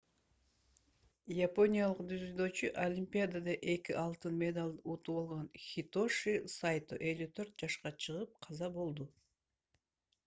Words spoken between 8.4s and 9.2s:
каза болду